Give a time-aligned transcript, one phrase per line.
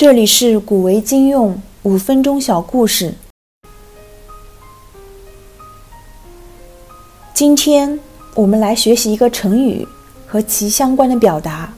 [0.00, 3.12] 这里是古为今用五分钟小故事。
[7.34, 8.00] 今天
[8.34, 9.86] 我们来学习一个成语
[10.26, 11.70] 和其相关的表达。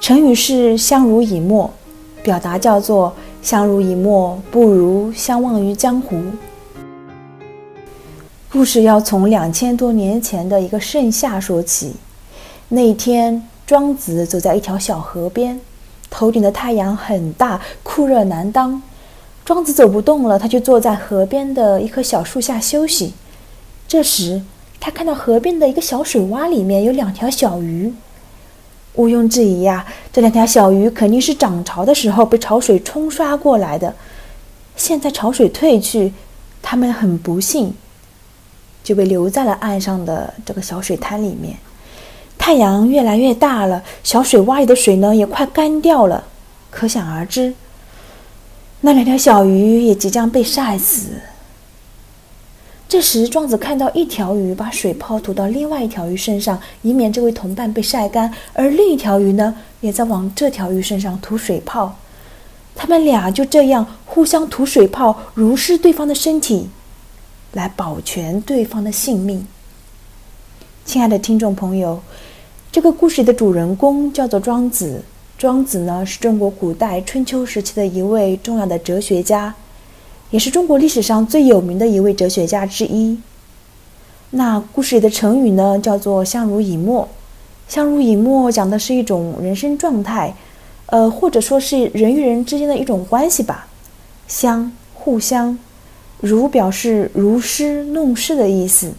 [0.00, 1.72] 成语是“相濡以沫”，
[2.20, 6.20] 表达叫做“相濡以沫不如相忘于江湖”。
[8.50, 11.94] 故事要从两千多年前的一个盛夏说起。
[12.70, 15.60] 那一天，庄子走在一条小河边。
[16.10, 18.82] 头顶的太阳很大，酷热难当。
[19.44, 23.14] 庄子走不动了，他就坐在河边的一棵小树下休息。
[23.86, 24.42] 这时，
[24.80, 27.92] 他看到河边的一个小水洼里面有两条小鱼。
[28.94, 33.94] 毋庸置疑呀，这两条小鱼肯定是涨潮的时候被潮水冲刷过来的。
[34.74, 36.12] 现在潮水退去，
[36.62, 37.74] 它们很不幸
[38.82, 41.56] 就被留在了岸上的这个小水滩里面。
[42.46, 46.22] 太阳越来越大了，小水洼里的水呢也快干掉了，
[46.70, 47.52] 可想而知，
[48.82, 51.08] 那两条小鱼也即将被晒死。
[52.88, 61.96] 这时，庄子看到一条鱼把水泡涂到另外一条鱼身上，以免这位同伴被晒干；而另一条鱼呢，也在往这条鱼身上涂水泡。
[62.76, 66.70] 他们俩就这样互相涂水泡，濡湿对方的身体，
[67.54, 69.48] 来保全对方的性命。
[70.84, 72.00] 亲爱的听众朋友。
[72.76, 75.00] 这个故事的主人公叫做庄子。
[75.38, 79.54] 庄子呢，是中国古代春秋时期的一位重要的哲学家，
[80.30, 83.18] 也是中国历史上最有名的一位哲学家之一。
[84.28, 87.08] 那故事里的成语呢，叫做“相濡以沫”。
[87.66, 90.34] 相濡以沫讲的是一种人生状态，
[90.84, 93.68] 呃，或者说是人与人之间的一种关系吧。
[94.28, 95.56] 相，互相；
[96.20, 98.92] 如表示如诗弄诗的意思。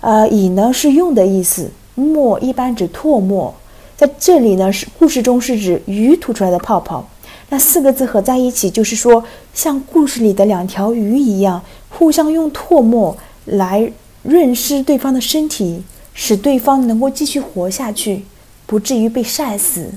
[0.00, 1.72] 呃，以呢是用的意思。
[1.98, 3.54] 沫一般指唾沫，
[3.96, 7.06] 在这里呢是故事中是指鱼吐出来的泡泡。
[7.50, 13.90] 那四个字合在一起，就是说像故事里的两条鱼一样，互相用唾沫来
[14.22, 15.82] 润湿对方的身体，
[16.12, 18.24] 使对方能够继续活下去，
[18.66, 19.90] 不至于被晒死。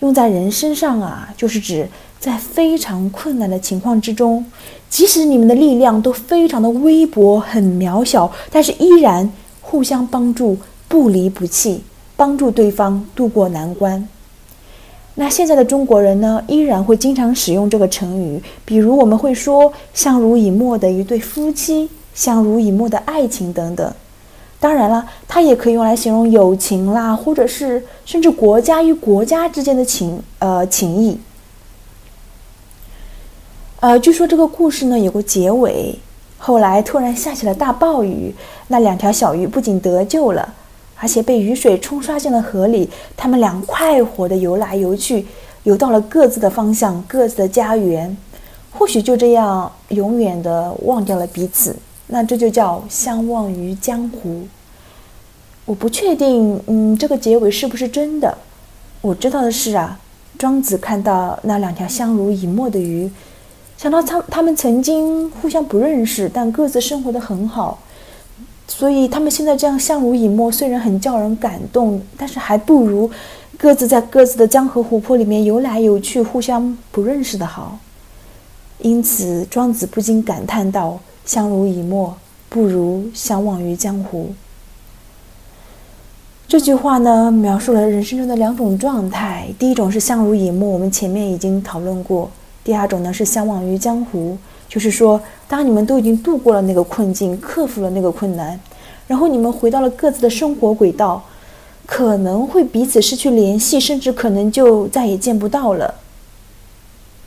[0.00, 1.88] 用在人身上啊，就是指
[2.20, 4.46] 在非常困难的情况之中，
[4.88, 10.56] 即使你们的力量都非常的微薄、很渺小，但是依然互相帮助。
[10.88, 11.82] 不离不弃，
[12.16, 14.08] 帮助对方渡过难关。
[15.18, 23.92] 那现在的中国人呢，依然会经常使用这个成语，比如我们会说“相濡以沫”的一对夫妻，“相濡以沫”的爱情等等。
[24.60, 31.18] 当然了，它也可以用来形容友情啦，或者是甚至国家与国家之间的情呃情谊。
[33.80, 35.98] 呃，据说这个故事呢有个结尾，
[36.36, 38.34] 后来突然下起了大暴雨，
[38.68, 40.54] 那两条小鱼不仅得救了。
[40.98, 45.26] 而且被雨水冲刷进了河里，他们俩快活地游来游去，
[45.64, 48.16] 游到了各自的方向、各自的家园，
[48.72, 51.76] 或许就这样永远地忘掉了彼此。
[52.06, 54.46] 那这就叫相忘于江湖。
[55.64, 58.38] 我不确定，嗯，这个结尾是不是真的？
[59.00, 59.98] 我知道的是啊，
[60.38, 63.10] 庄子看到那两条相濡以沫的鱼，
[63.76, 67.78] 想到他他们曾经互相不认识，但各自生活得很好。
[68.68, 73.10] 所以他们现在这样相濡以沫，虽然很叫人感动，但是还不如
[73.56, 77.78] 各自在各自的江河湖泊里面游来游去、互相不认识的好。
[78.80, 82.14] 因此，庄子不禁感叹道：“相濡以沫，
[82.48, 84.34] 不如相忘于江湖。”
[86.46, 92.28] 这句话呢，描述了人生中的两种状态：第一种是相濡以沫，我们前面已经讨论过；
[92.62, 94.36] 第二种呢是相忘于江湖。
[94.68, 98.58] 就是说，当你们都已经度过了那个困境，克服了那个困难，
[99.06, 101.22] 然后你们回到了各自的生活轨道，
[101.86, 105.94] 可能会彼此失去联系，甚至可能就再也见不到了。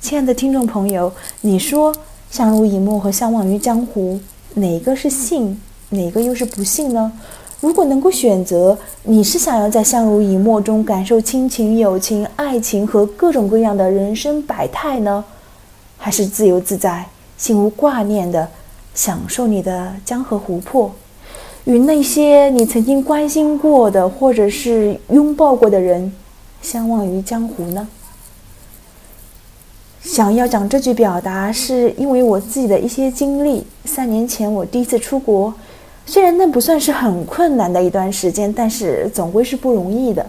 [0.00, 1.94] 亲爱的听众朋友，你说
[2.30, 4.20] 相濡以沫和相忘于江湖，
[4.54, 5.60] 哪个是幸，
[5.90, 7.12] 哪个又是不幸呢？
[7.60, 15.24] 如果能够选择，你是想要在相濡以沫中感受亲情、友情、爱情和各种各样的人生百态呢，
[15.96, 17.06] 还是自由自在？
[17.42, 18.48] 心无挂念的
[18.94, 20.92] 享受你的江河湖泊，
[21.64, 26.12] 与那些你曾经关心过的或者是拥抱过的人
[26.60, 27.88] 相忘于江湖呢？
[30.02, 33.66] 想要讲这句表达，是因为我自己的一些经历。
[33.86, 35.52] 三年前我第一次出国，
[36.06, 40.24] 虽然那不算是很困难的一段时间，但是总归是不容易的。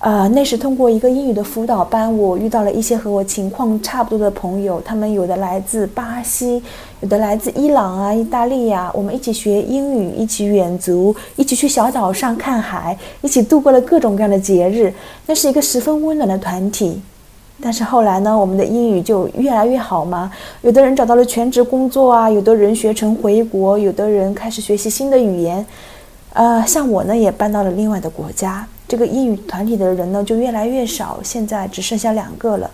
[0.00, 6.62] 呃，那时通过一个英语的辅导班，我遇到了一些和我情况差不多的朋友，他们有的来自巴西，
[7.00, 14.94] 有的来自伊朗啊、意大利呀，我们一起学英语，一起远足，一起去小岛上看海，一起度过了各种各样的节日。
[15.26, 17.02] 那是一个十分温暖的团体。
[17.60, 20.30] 但是后来呢，我们的英语就越来越好嘛。
[20.62, 25.66] 有的人找到了全职工作啊，有的人学成回国，有的人开始学习新的语言。
[26.34, 28.64] 呃，像我呢，也搬到了另外的国家。
[28.88, 32.70] 这个英语团体的人呢，就越来越少，现在只剩下两个了。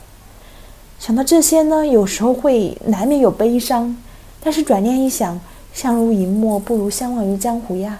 [1.00, 3.94] 想到这些呢，有时候会难免有悲伤，
[4.40, 5.38] 但是转念一想，
[5.72, 7.98] 相濡以沫不如相忘于江湖呀。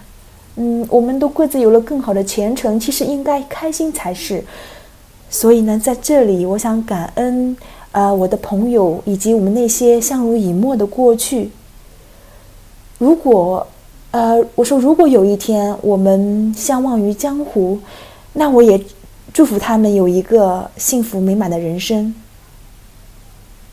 [0.55, 4.45] 嗯，我们都各自有了更好的前程，其实应该开心才是。
[5.29, 7.57] 所以呢，在这里，我想感恩，
[7.91, 11.51] 呃，我的朋友以及我们那些相濡以沫的过去。
[12.99, 13.67] 如果。
[14.15, 17.77] 呃，我说，如果有一天我们相忘于江湖，
[18.33, 18.81] 那我也
[19.33, 22.15] 祝福他们有一个幸福美满的人生。